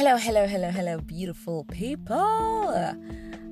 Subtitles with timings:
[0.00, 2.96] Hello, hello, hello, hello, beautiful people.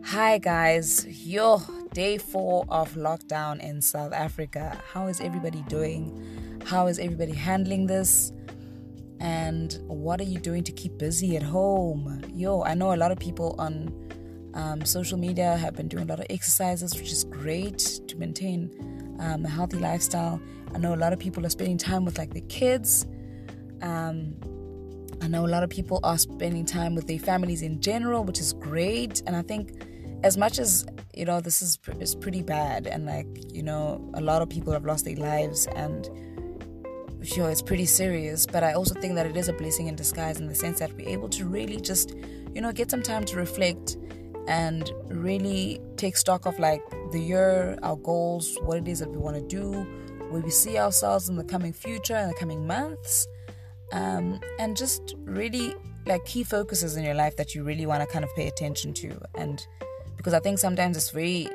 [0.03, 1.05] Hi, guys.
[1.27, 1.61] Yo,
[1.93, 4.82] day four of lockdown in South Africa.
[4.91, 6.59] How is everybody doing?
[6.64, 8.32] How is everybody handling this?
[9.21, 12.23] And what are you doing to keep busy at home?
[12.32, 13.93] Yo, I know a lot of people on
[14.55, 19.17] um, social media have been doing a lot of exercises, which is great to maintain
[19.21, 20.41] um, a healthy lifestyle.
[20.75, 23.07] I know a lot of people are spending time with like the kids.
[23.82, 24.35] Um,
[25.21, 28.39] I know a lot of people are spending time with their families in general, which
[28.39, 29.22] is great.
[29.27, 29.85] And I think,
[30.22, 34.20] as much as you know, this is is pretty bad, and like you know, a
[34.20, 36.08] lot of people have lost their lives, and
[37.22, 38.47] sure, it's pretty serious.
[38.47, 40.92] But I also think that it is a blessing in disguise in the sense that
[40.94, 42.14] we're able to really just,
[42.55, 43.97] you know, get some time to reflect
[44.47, 49.19] and really take stock of like the year, our goals, what it is that we
[49.19, 49.83] want to do,
[50.30, 53.27] where we see ourselves in the coming future, in the coming months
[53.92, 55.75] um, and just really
[56.06, 58.92] like key focuses in your life that you really want to kind of pay attention
[58.95, 59.20] to.
[59.34, 59.67] And
[60.17, 61.48] because I think sometimes it's very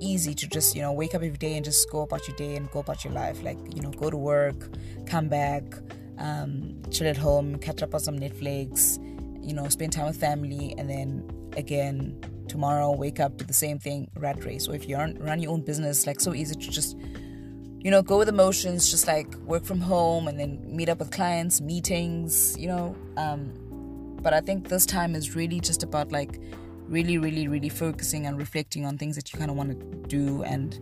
[0.00, 2.56] easy to just, you know, wake up every day and just go about your day
[2.56, 3.42] and go about your life.
[3.42, 4.68] Like, you know, go to work,
[5.06, 5.62] come back,
[6.18, 8.98] um, chill at home, catch up on some Netflix,
[9.44, 13.78] you know, spend time with family, and then again, tomorrow wake up, do the same
[13.78, 14.68] thing, rat race.
[14.68, 16.96] Or if you run your own business, like so easy to just
[17.82, 21.10] you know, go with emotions, just like work from home and then meet up with
[21.10, 22.94] clients, meetings, you know.
[23.16, 23.52] Um,
[24.22, 26.38] but I think this time is really just about like
[26.88, 30.42] really, really, really focusing and reflecting on things that you kind of want to do
[30.42, 30.78] and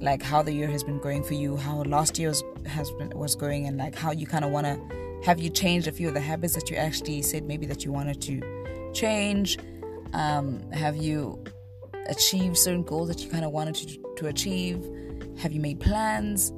[0.00, 3.10] like how the year has been going for you, how last year was, has been
[3.10, 4.78] was going, and like how you kind of want to
[5.24, 7.92] have you changed a few of the habits that you actually said maybe that you
[7.92, 9.58] wanted to change.
[10.12, 11.42] Um, have you
[12.08, 14.84] achieved certain goals that you kind of wanted to, to achieve?
[15.38, 16.52] Have you made plans?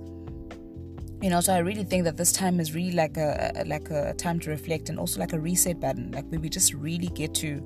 [1.20, 3.90] You know, so I really think that this time is really like a, a like
[3.90, 7.08] a time to reflect and also like a reset button, like where we just really
[7.08, 7.60] get to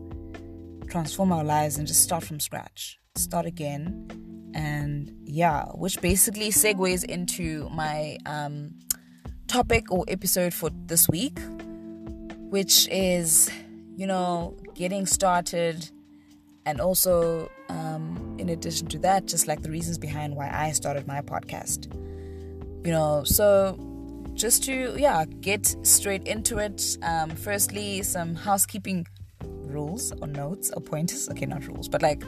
[0.88, 4.08] transform our lives and just start from scratch, start again,
[4.54, 8.74] and yeah, which basically segues into my um,
[9.48, 11.38] topic or episode for this week,
[12.50, 13.50] which is
[13.96, 15.90] you know getting started
[16.64, 21.06] and also um, in addition to that just like the reasons behind why i started
[21.06, 21.94] my podcast.
[22.84, 23.78] You know so
[24.34, 29.06] just to yeah get straight into it um, firstly some housekeeping
[29.44, 31.28] rules or notes or pointers.
[31.30, 32.22] Okay not rules but like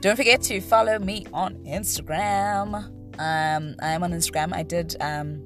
[0.00, 2.74] don't forget to follow me on instagram.
[3.18, 4.52] Um, i'm on instagram.
[4.52, 5.42] I did um,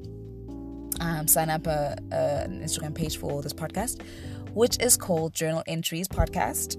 [1.01, 4.03] um, sign up a, a, an instagram page for this podcast
[4.53, 6.77] which is called journal entries podcast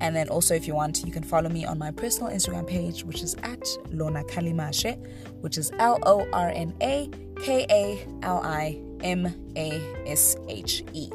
[0.00, 3.04] and then also, if you want, you can follow me on my personal Instagram page,
[3.04, 4.96] which is at Lorna Kalimashe,
[5.42, 7.08] which is L O R N A
[7.42, 11.10] K A L I M A S H E.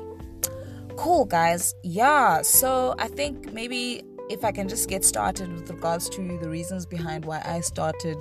[0.97, 1.73] Cool, guys.
[1.83, 6.49] Yeah, so I think maybe if I can just get started with regards to the
[6.49, 8.17] reasons behind why I started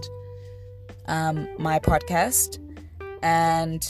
[1.07, 2.59] um, my podcast.
[3.23, 3.87] And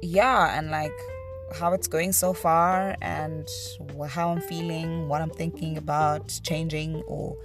[0.00, 0.92] yeah, and like
[1.52, 3.48] how it's going so far and
[4.08, 7.36] how I'm feeling, what I'm thinking about changing, or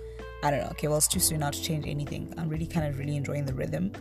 [0.44, 0.70] I don't know.
[0.72, 2.34] Okay, well, it's too soon now to change anything.
[2.38, 3.92] I'm really kind of really enjoying the rhythm.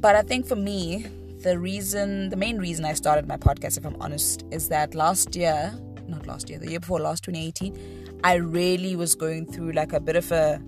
[0.00, 1.06] But I think for me,
[1.42, 5.34] the reason, the main reason I started my podcast, if I'm honest, is that last
[5.36, 5.72] year,
[6.08, 10.00] not last year, the year before last, 2018, I really was going through like a
[10.00, 10.60] bit of a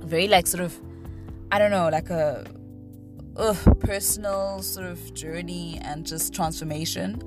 [0.00, 0.78] very like sort of,
[1.52, 2.44] I don't know, like a
[3.40, 7.22] ugh, personal sort of journey and just transformation.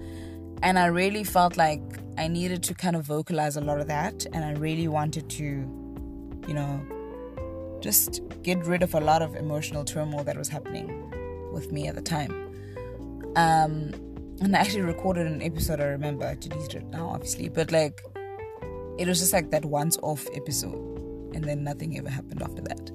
[0.62, 1.82] And I really felt like
[2.18, 4.26] I needed to kind of vocalize a lot of that.
[4.32, 5.44] And I really wanted to,
[6.48, 11.12] you know, just get rid of a lot of emotional turmoil that was happening
[11.52, 12.32] with me at the time.
[13.36, 13.92] Um,
[14.40, 16.26] and I actually recorded an episode, I remember.
[16.26, 17.50] I deleted it now, obviously.
[17.50, 18.02] But like,
[18.98, 20.76] it was just like that once off episode.
[21.34, 22.92] And then nothing ever happened after that.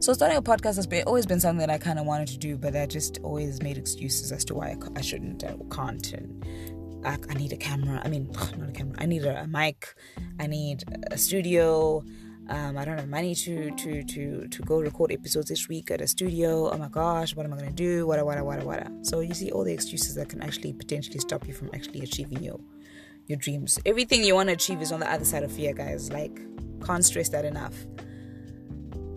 [0.00, 2.38] So starting a podcast has been, always been something that I kind of wanted to
[2.38, 6.12] do, but I just always made excuses as to why I, I shouldn't or can't.
[6.12, 8.00] And I, I, need a camera.
[8.04, 8.94] I mean, not a camera.
[8.98, 9.94] I need a, a mic.
[10.38, 12.04] I need a studio.
[12.48, 16.00] Um, I don't have money to to to to go record episodes this week at
[16.00, 16.70] a studio.
[16.70, 18.06] Oh my gosh, what am I gonna do?
[18.06, 18.86] What what what what?
[19.02, 22.42] So you see all the excuses that can actually potentially stop you from actually achieving
[22.42, 22.60] your
[23.26, 23.78] your dreams.
[23.84, 26.10] Everything you want to achieve is on the other side of fear, guys.
[26.10, 26.40] Like,
[26.86, 27.74] can't stress that enough.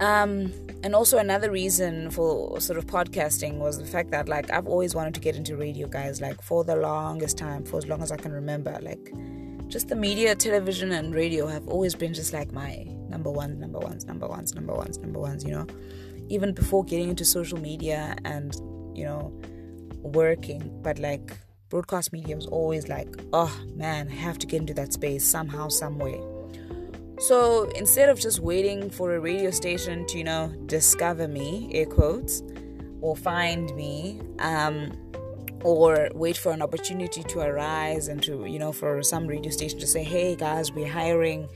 [0.02, 0.52] Um,
[0.84, 4.96] and also another reason for sort of podcasting was the fact that like I've always
[4.96, 6.20] wanted to get into radio, guys.
[6.20, 9.14] Like for the longest time, for as long as I can remember, like
[9.68, 13.78] just the media, television, and radio have always been just like my number ones, number
[13.78, 15.46] ones, number ones, number ones, number ones.
[15.46, 15.68] You know,
[16.30, 18.56] even before getting into social media and
[18.96, 19.32] you know
[20.02, 21.38] working, but like
[21.70, 25.68] broadcast media was always like, oh man, I have to get into that space somehow,
[25.68, 26.20] some way.
[27.22, 31.86] So instead of just waiting for a radio station to, you know, discover me, air
[31.86, 32.42] quotes,
[33.00, 34.92] or find me, um,
[35.64, 39.78] or wait for an opportunity to arise and to, you know, for some radio station
[39.78, 41.48] to say, hey guys, we're hiring.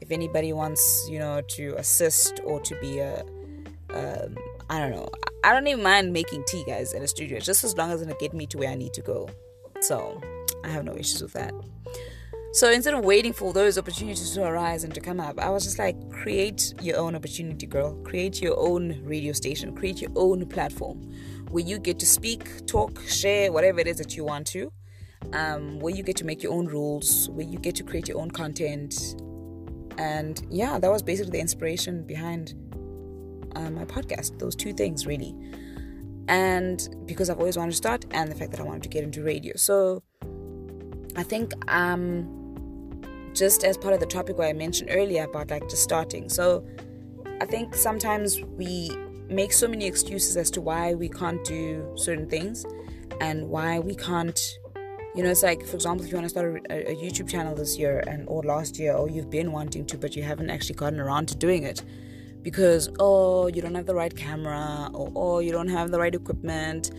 [0.00, 3.22] If anybody wants, you know, to assist or to be a,
[3.90, 4.36] um,
[4.70, 5.08] I don't know.
[5.42, 8.14] I don't even mind making tea, guys, in a studio, just as long as it'll
[8.18, 9.28] get me to where I need to go.
[9.80, 10.20] So
[10.62, 11.52] I have no issues with that.
[12.52, 15.64] So instead of waiting for those opportunities to arise and to come up, I was
[15.64, 17.94] just like, create your own opportunity, girl.
[18.04, 19.76] Create your own radio station.
[19.76, 21.02] Create your own platform
[21.50, 24.72] where you get to speak, talk, share, whatever it is that you want to.
[25.32, 28.18] Um, where you get to make your own rules, where you get to create your
[28.18, 28.94] own content.
[29.98, 32.54] And yeah, that was basically the inspiration behind
[33.56, 34.38] uh, my podcast.
[34.38, 35.34] Those two things, really.
[36.28, 39.02] And because I've always wanted to start, and the fact that I wanted to get
[39.02, 39.54] into radio.
[39.56, 40.02] So
[41.16, 42.37] I think um,
[43.38, 46.28] just as part of the topic where I mentioned earlier about like just starting.
[46.28, 46.66] So
[47.40, 48.90] I think sometimes we
[49.28, 52.66] make so many excuses as to why we can't do certain things
[53.20, 54.40] and why we can't
[55.14, 57.54] you know it's like for example if you want to start a, a, youtube channel
[57.54, 60.74] this year and or last year or you've been wanting to but you haven't actually
[60.74, 61.82] gotten around to doing it
[62.42, 66.14] because oh you don't have the right camera or oh you don't have the right
[66.14, 66.90] equipment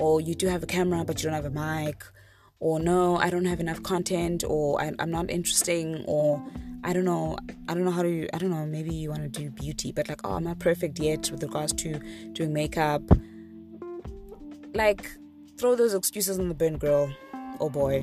[0.00, 2.04] or you do have a camera but you don't have a mic
[2.60, 6.42] or no i don't have enough content or I, i'm not interesting or
[6.84, 7.36] i don't know
[7.68, 10.08] i don't know how to i don't know maybe you want to do beauty but
[10.08, 12.00] like oh i'm not perfect yet with regards to
[12.32, 13.02] doing makeup.
[14.74, 15.10] Like
[15.56, 17.10] throw those excuses in the bin girl
[17.58, 18.02] or boy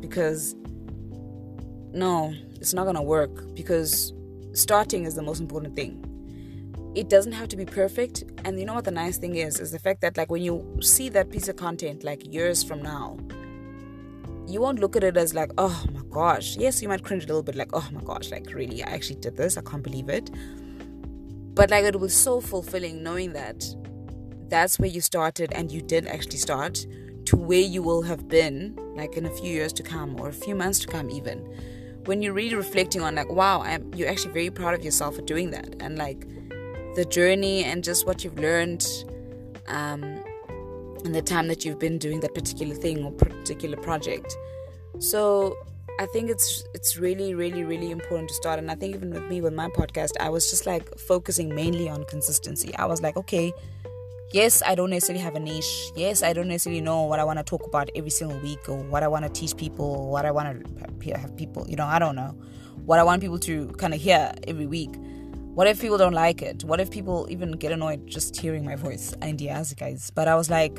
[0.00, 0.54] because
[1.92, 4.12] no it's not gonna work because
[4.52, 6.06] starting is the most important thing.
[6.94, 9.72] It doesn't have to be perfect and you know what the nice thing is is
[9.72, 13.16] the fact that like when you see that piece of content like years from now
[14.52, 16.56] you won't look at it as like, oh my gosh.
[16.56, 19.20] Yes, you might cringe a little bit, like, oh my gosh, like really, I actually
[19.20, 19.56] did this.
[19.56, 20.30] I can't believe it.
[21.54, 23.64] But like, it was so fulfilling knowing that
[24.48, 26.86] that's where you started and you did actually start
[27.24, 30.32] to where you will have been like in a few years to come or a
[30.32, 31.38] few months to come even
[32.06, 35.22] when you're really reflecting on like wow I'm, you're actually very proud of yourself for
[35.22, 36.26] doing that and like
[36.96, 38.84] the journey and just what you've learned
[39.68, 40.19] um,
[41.00, 44.36] in the time that you've been doing that particular thing or particular project.
[44.98, 45.56] So
[45.98, 49.24] I think it's it's really really really important to start and I think even with
[49.24, 52.74] me with my podcast I was just like focusing mainly on consistency.
[52.76, 53.52] I was like, okay,
[54.32, 55.90] yes, I don't necessarily have a niche.
[55.94, 58.78] Yes, I don't necessarily know what I want to talk about every single week or
[58.78, 60.64] what I want to teach people what I want
[61.00, 62.34] to have people, you know, I don't know.
[62.86, 64.90] What I want people to kind of hear every week.
[65.54, 66.62] What if people don't like it?
[66.62, 69.12] What if people even get annoyed just hearing my voice?
[69.20, 70.12] Ideas, guys.
[70.14, 70.78] But I was like,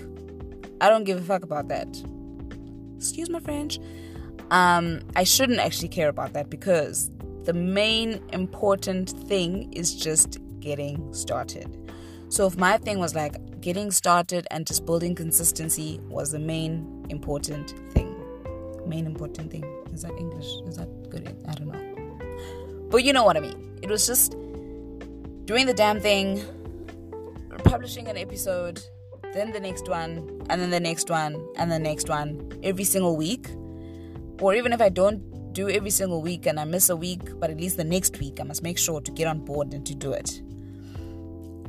[0.79, 1.87] I don't give a fuck about that.
[2.95, 3.79] Excuse my French.
[4.49, 7.11] Um, I shouldn't actually care about that because
[7.43, 11.77] the main important thing is just getting started.
[12.29, 17.05] So if my thing was like getting started and just building consistency was the main
[17.09, 18.15] important thing.
[18.87, 19.65] Main important thing.
[19.93, 20.47] Is that English?
[20.65, 21.27] Is that good?
[21.47, 22.87] I don't know.
[22.89, 23.79] But you know what I mean.
[23.81, 24.35] It was just
[25.51, 26.41] doing the damn thing,
[27.65, 28.81] publishing an episode,
[29.33, 33.17] then the next one, and then the next one, and the next one every single
[33.17, 33.49] week.
[34.39, 35.21] Or even if I don't
[35.51, 38.39] do every single week and I miss a week, but at least the next week,
[38.39, 40.41] I must make sure to get on board and to do it.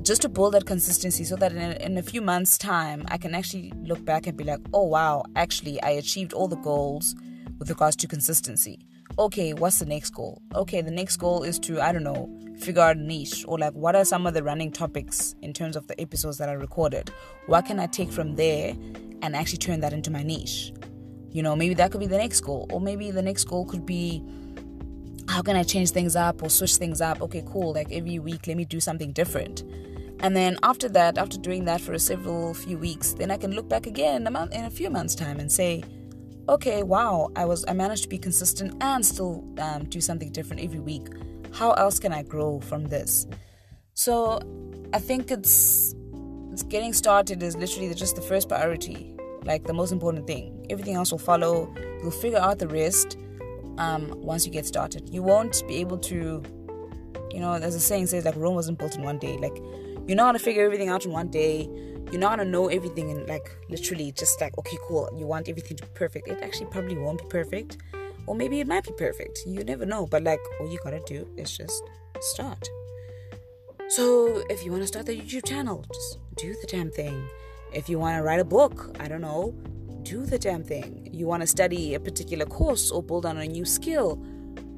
[0.04, 3.18] Just to build that consistency so that in a, in a few months' time, I
[3.18, 7.16] can actually look back and be like, oh wow, actually, I achieved all the goals
[7.59, 8.78] with regards to consistency
[9.18, 10.40] okay, what's the next goal?
[10.54, 12.30] Okay, the next goal is to, I don't know,
[12.62, 15.76] figure out a niche or like what are some of the running topics in terms
[15.76, 17.11] of the episodes that I recorded?
[17.47, 18.75] What can I take from there
[19.23, 20.73] and actually turn that into my niche?
[21.31, 23.87] You know, maybe that could be the next goal, or maybe the next goal could
[23.87, 24.23] be
[25.28, 27.23] how can I change things up or switch things up?
[27.23, 27.73] Okay, cool.
[27.73, 29.62] Like every week, let me do something different.
[30.21, 33.52] And then after that, after doing that for a several few weeks, then I can
[33.52, 35.83] look back again in a, month, in a few months' time and say,
[36.49, 40.62] okay, wow, I was I managed to be consistent and still um, do something different
[40.62, 41.09] every week.
[41.52, 43.26] How else can I grow from this?
[43.94, 44.40] So
[44.92, 45.94] I think it's
[46.52, 50.66] it's getting started is literally just the first priority, like the most important thing.
[50.71, 51.73] Everything else will follow.
[52.02, 53.16] You'll figure out the rest
[53.78, 55.09] um, once you get started.
[55.09, 56.42] You won't be able to,
[57.30, 59.37] you know, there's a saying says like Rome wasn't built in one day.
[59.38, 59.56] Like
[60.06, 61.68] you know how to figure everything out in one day
[62.11, 65.76] you're not gonna know everything and like literally just like okay cool you want everything
[65.76, 67.78] to be perfect it actually probably won't be perfect
[68.26, 71.29] or maybe it might be perfect you never know but like all you gotta do
[71.37, 71.83] is just
[72.21, 72.69] start
[73.88, 77.29] so if you want to start the youtube channel just do the damn thing
[77.73, 79.55] if you want to write a book i don't know
[80.02, 81.09] Do the damn thing.
[81.12, 84.17] You want to study a particular course or build on a new skill?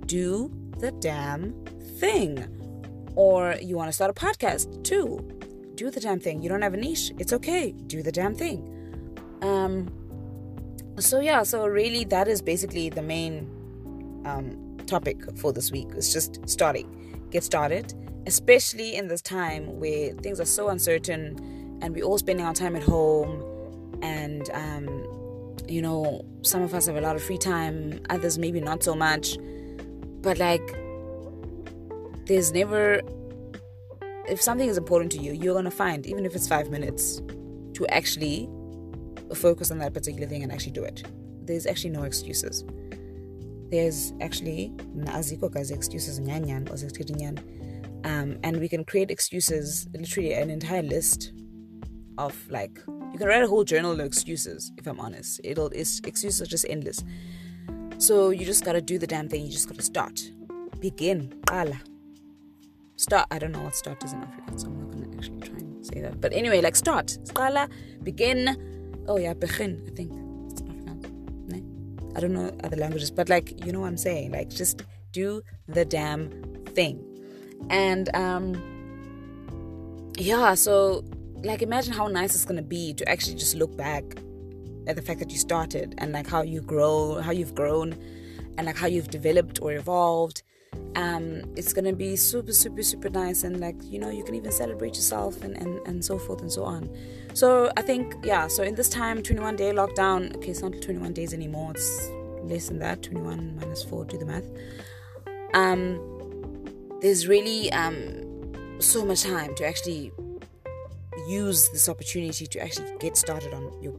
[0.05, 1.55] Do the damn
[1.99, 2.45] thing.
[3.17, 5.25] Or you want to start a podcast too?
[5.77, 6.43] Do the damn thing.
[6.43, 7.13] You don't have a niche?
[7.19, 7.73] It's okay.
[7.73, 8.69] Do the damn thing.
[9.41, 9.89] Um,
[10.99, 13.49] so yeah, so really that is basically the main
[14.25, 15.89] um, topic for this week.
[15.97, 17.29] It's just starting.
[17.31, 17.95] Get started,
[18.27, 22.77] especially in this time where things are so uncertain and we're all spending our time
[22.77, 23.43] at home
[24.03, 24.87] and um,
[25.69, 28.95] you know, some of us have a lot of free time, others maybe not so
[28.95, 29.37] much.
[30.21, 30.77] But like
[32.27, 33.03] there's never
[34.27, 37.21] if something is important to you, you're gonna find, even if it's five minutes,
[37.75, 38.49] to actually
[39.35, 41.05] focus on that particular thing and actually do it.
[41.43, 42.65] There's actually no excuses.
[43.71, 44.73] There's actually
[45.07, 46.77] aziko kazi excuses nyanyan or
[48.05, 51.33] um, and we can create excuses, literally an entire list
[52.19, 54.73] of like you can write a whole journal of excuses.
[54.77, 57.03] If I'm honest, it'll it's, excuses are just endless.
[57.99, 59.45] So you just gotta do the damn thing.
[59.45, 60.21] You just gotta start,
[60.81, 61.33] begin.
[62.97, 63.27] Start.
[63.31, 65.85] I don't know what start is in African, so I'm not gonna actually try and
[65.85, 66.21] say that.
[66.21, 67.69] But anyway, like start, qala,
[68.03, 68.74] begin
[69.09, 70.13] oh yeah, begin, I think.
[72.17, 74.31] I don't know other languages, but like, you know what I'm saying?
[74.31, 76.31] Like, just do the damn
[76.67, 77.05] thing.
[77.71, 81.03] And, um, yeah, so,
[81.43, 84.05] like, imagine how nice it's gonna be to actually just look back
[84.87, 87.97] at the fact that you started and like how you grow, how you've grown,
[88.57, 90.44] and like how you've developed or evolved
[90.97, 94.53] um, it's gonna be super super super nice and like you know you can even
[94.53, 96.89] celebrate yourself and, and and so forth and so on.
[97.35, 101.13] So i think yeah so in this time 21 day lockdown okay it's not 21
[101.13, 102.09] days anymore it's
[102.45, 104.45] less than that 21 minus 4 do the math.
[105.53, 105.99] Um
[107.01, 108.23] there's really um
[108.79, 110.13] so much time to actually
[111.29, 113.95] use this opportunity to actually get started on your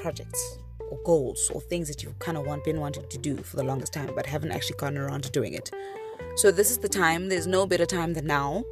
[0.00, 0.58] projects
[0.90, 3.62] or goals or things that you've kind of want, been wanting to do for the
[3.62, 5.70] longest time but haven't actually gotten around to doing it
[6.36, 7.28] so this is the time.
[7.28, 8.64] There's no better time than now.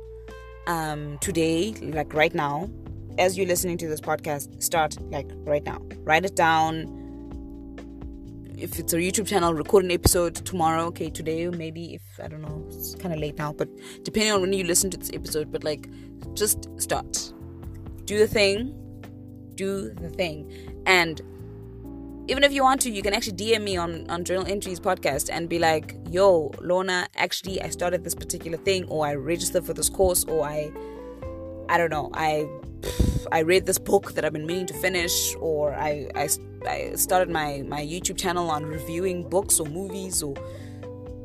[0.67, 2.69] Um, today, like right now,
[3.19, 5.81] as you're listening to this podcast, start like right now.
[6.05, 6.95] Write it down.
[8.57, 10.85] If it's a YouTube channel, record an episode tomorrow.
[10.87, 13.69] Okay, today maybe if I don't know, it's kind of late now, but
[14.03, 15.89] depending on when you listen to this episode, but like,
[16.35, 17.33] just start.
[18.05, 18.75] Do the thing.
[19.55, 20.51] Do the thing,
[20.87, 21.21] and
[22.29, 25.31] even if you want to, you can actually DM me on, on Journal Entries podcast
[25.33, 29.73] and be like, yo, Lorna, actually, I started this particular thing, or I registered for
[29.73, 30.71] this course, or I,
[31.71, 32.47] I don't know, I,
[33.33, 36.29] I read this book that I've been meaning to finish, or I, I,
[36.69, 40.35] I started my, my YouTube channel on reviewing books or movies or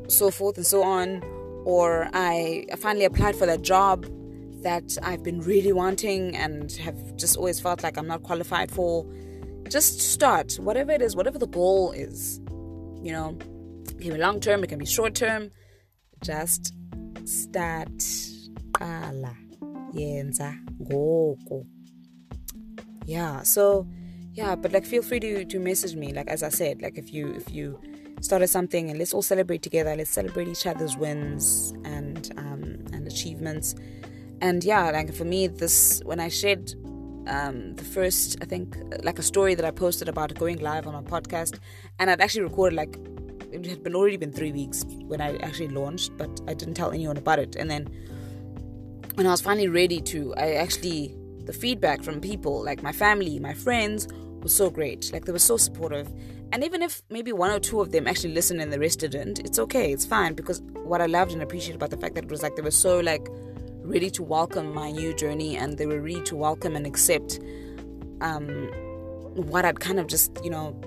[0.07, 1.21] so forth and so on,
[1.65, 4.05] or I finally applied for that job
[4.61, 9.05] that I've been really wanting and have just always felt like I'm not qualified for
[9.73, 10.53] just start.
[10.59, 12.39] Whatever it is whatever the goal is
[13.01, 13.37] you know
[13.89, 15.49] it can be long term it can be short term
[16.23, 16.73] just
[17.25, 17.91] start
[23.05, 23.87] yeah so
[24.33, 26.13] yeah but like feel free to to message me.
[26.13, 27.79] Like as i said like if you if you
[28.21, 32.63] started something and let's all celebrate together let's celebrate each other's wins and um
[32.93, 33.75] and achievements.
[34.39, 36.73] And yeah like for me this when i shared
[37.27, 40.95] um, the first, I think, like a story that I posted about going live on
[40.95, 41.59] a podcast,
[41.99, 42.97] and I'd actually recorded like
[43.53, 46.91] it had been already been three weeks when I actually launched, but I didn't tell
[46.91, 47.55] anyone about it.
[47.55, 47.85] And then
[49.15, 51.15] when I was finally ready to, I actually
[51.45, 54.07] the feedback from people like my family, my friends
[54.41, 55.11] was so great.
[55.13, 56.11] Like they were so supportive.
[56.51, 59.39] And even if maybe one or two of them actually listened and the rest didn't,
[59.39, 59.91] it's okay.
[59.91, 62.55] It's fine because what I loved and appreciated about the fact that it was like
[62.55, 63.27] they were so like
[63.83, 67.39] ready to welcome my new journey and they were ready to welcome and accept
[68.21, 68.47] um,
[69.35, 70.79] what I'd kind of just, you know,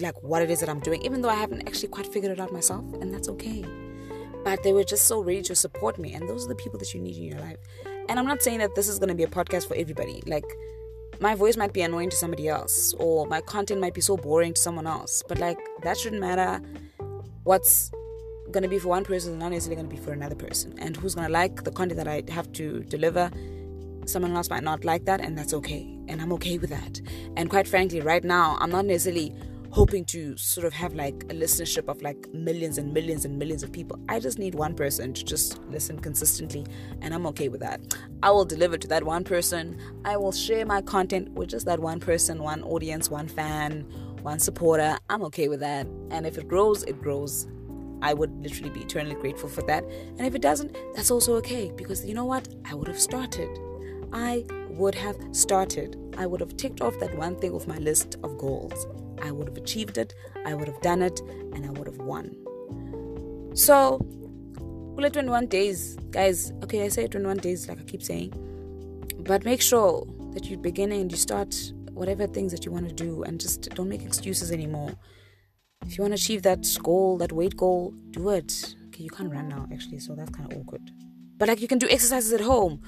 [0.00, 2.40] like what it is that I'm doing, even though I haven't actually quite figured it
[2.40, 3.64] out myself, and that's okay.
[4.44, 6.92] But they were just so ready to support me, and those are the people that
[6.94, 7.58] you need in your life.
[8.08, 10.22] And I'm not saying that this is going to be a podcast for everybody.
[10.26, 10.44] Like,
[11.20, 14.54] my voice might be annoying to somebody else, or my content might be so boring
[14.54, 16.64] to someone else, but like, that shouldn't matter.
[17.44, 17.90] What's
[18.50, 20.74] going to be for one person is not necessarily going to be for another person.
[20.78, 23.30] And who's going to like the content that I have to deliver,
[24.06, 25.82] someone else might not like that, and that's okay.
[26.08, 27.00] And I'm okay with that.
[27.36, 29.34] And quite frankly, right now, I'm not necessarily
[29.70, 33.62] hoping to sort of have like a listenership of like millions and millions and millions
[33.62, 33.98] of people.
[34.08, 36.66] I just need one person to just listen consistently,
[37.02, 37.80] and I'm okay with that.
[38.22, 39.78] I will deliver to that one person.
[40.04, 43.82] I will share my content with just that one person, one audience, one fan,
[44.22, 44.98] one supporter.
[45.10, 45.86] I'm okay with that.
[46.10, 47.46] And if it grows, it grows.
[48.02, 49.84] I would literally be eternally grateful for that.
[49.84, 52.48] And if it doesn't, that's also okay because you know what?
[52.64, 53.48] I would have started.
[54.12, 55.96] I would have started.
[56.16, 58.86] I would have ticked off that one thing off my list of goals.
[59.22, 60.14] I would have achieved it,
[60.46, 61.20] I would have done it,
[61.52, 62.36] and I would have won.
[63.54, 63.98] So,
[64.94, 66.52] bullet 21 days, guys.
[66.62, 68.32] Okay, I say 21 days, like I keep saying,
[69.20, 71.54] but make sure that you begin and you start
[71.92, 74.92] whatever things that you want to do and just don't make excuses anymore.
[75.86, 78.74] If you want to achieve that goal, that weight goal, do it.
[78.88, 80.90] Okay, you can't run now actually, so that's kind of awkward.
[81.38, 82.80] But like you can do exercises at home.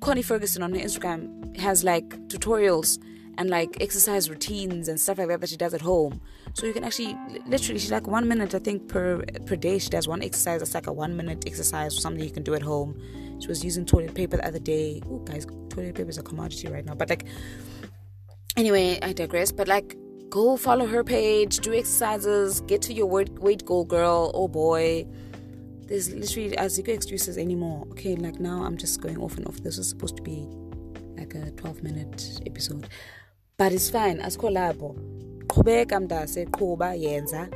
[0.00, 2.98] Connie Ferguson on her Instagram has like tutorials
[3.38, 6.20] and like exercise routines and stuff like that that she does at home.
[6.54, 9.88] So you can actually literally she's like one minute I think per per day she
[9.88, 10.60] does one exercise.
[10.60, 13.00] It's like a one minute exercise or something you can do at home.
[13.40, 15.00] She was using toilet paper the other day.
[15.06, 16.94] Oh guys, toilet paper is a commodity right now.
[16.94, 17.24] But like
[18.56, 19.52] anyway, I digress.
[19.52, 19.96] But like
[20.30, 24.30] go follow her page, do exercises, get to your weight weight goal, girl.
[24.34, 25.06] Or boy.
[25.86, 27.86] There's literally as you get excuses anymore.
[27.92, 29.56] Okay, like now I'm just going off and off.
[29.56, 30.46] This was supposed to be
[31.16, 32.88] like a 12 minute episode.
[33.56, 34.18] But it's fine.
[34.18, 34.94] Asikho lapho
[35.46, 37.50] qhubeka mntase qhuba yenza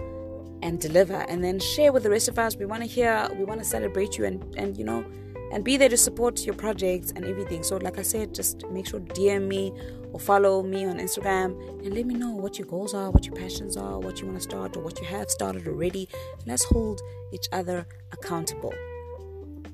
[0.62, 1.26] and deliver.
[1.29, 2.57] And then share with the rest of us.
[2.57, 5.05] We want to hear we want to celebrate you and and you know
[5.52, 7.62] and be there to support your projects and everything.
[7.62, 9.75] So like i said just make sure dm me
[10.12, 13.35] or follow me on instagram and let me know what your goals are what your
[13.35, 16.09] passions are what you want to start or what you have started already
[16.47, 17.00] let's hold
[17.33, 18.75] each other accountable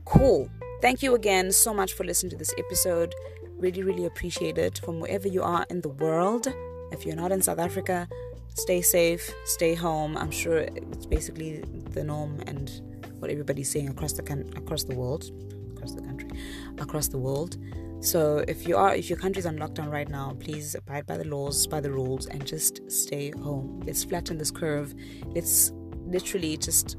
[0.05, 0.49] cool
[0.81, 3.15] thank you again so much for listening to this episode
[3.59, 6.47] Really, really appreciate it from wherever you are in the world.
[6.93, 8.09] If you're not in South Africa,
[8.55, 10.17] stay safe, stay home.
[10.17, 12.71] I'm sure it's basically the norm and
[13.19, 14.23] what everybody's saying across the
[14.57, 15.25] across the world,
[15.73, 16.31] across the country,
[16.79, 17.57] across the world.
[18.01, 21.25] So if you are if your country's on lockdown right now, please abide by the
[21.25, 23.83] laws, by the rules, and just stay home.
[23.85, 24.95] Let's flatten this curve.
[25.27, 25.73] Let's
[26.07, 26.97] literally just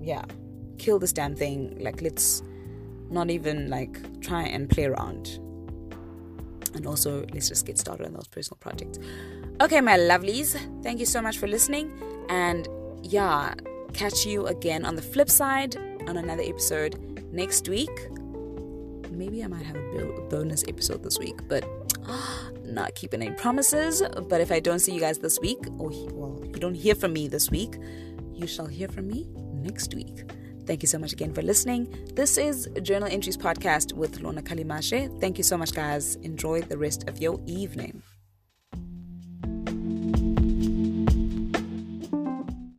[0.00, 0.24] yeah,
[0.78, 1.76] kill this damn thing.
[1.80, 2.42] Like let's
[3.10, 5.38] not even like try and play around
[6.74, 8.98] and also let's just get started on those personal projects.
[9.60, 11.92] Okay, my lovelies, thank you so much for listening,
[12.28, 12.68] and
[13.02, 13.54] yeah,
[13.92, 15.76] catch you again on the flip side
[16.08, 17.90] on another episode next week.
[19.14, 21.64] Maybe I might have a bonus episode this week, but
[22.64, 24.02] not keeping any promises.
[24.28, 27.12] But if I don't see you guys this week, or well, you don't hear from
[27.12, 27.76] me this week,
[28.32, 30.24] you shall hear from me next week.
[30.66, 31.94] Thank you so much again for listening.
[32.14, 35.20] This is Journal Entries Podcast with Lorna Kalimashe.
[35.20, 36.16] Thank you so much, guys.
[36.16, 38.02] Enjoy the rest of your evening.